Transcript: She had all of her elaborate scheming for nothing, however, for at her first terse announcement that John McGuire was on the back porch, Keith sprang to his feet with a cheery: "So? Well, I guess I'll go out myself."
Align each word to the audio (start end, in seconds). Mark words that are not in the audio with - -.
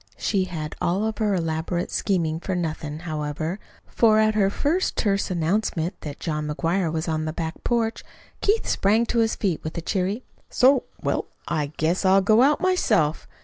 She 0.17 0.45
had 0.45 0.73
all 0.81 1.05
of 1.05 1.19
her 1.19 1.35
elaborate 1.35 1.91
scheming 1.91 2.39
for 2.39 2.55
nothing, 2.55 2.97
however, 3.01 3.59
for 3.85 4.17
at 4.17 4.33
her 4.33 4.49
first 4.49 4.95
terse 4.97 5.29
announcement 5.29 5.93
that 6.01 6.19
John 6.19 6.47
McGuire 6.47 6.91
was 6.91 7.07
on 7.07 7.25
the 7.25 7.33
back 7.33 7.63
porch, 7.63 8.03
Keith 8.41 8.65
sprang 8.67 9.05
to 9.05 9.19
his 9.19 9.35
feet 9.35 9.63
with 9.63 9.77
a 9.77 9.81
cheery: 9.81 10.23
"So? 10.49 10.85
Well, 11.03 11.27
I 11.47 11.67
guess 11.77 12.03
I'll 12.03 12.19
go 12.21 12.41
out 12.41 12.59
myself." 12.59 13.27